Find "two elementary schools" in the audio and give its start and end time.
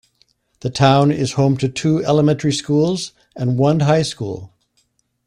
1.69-3.11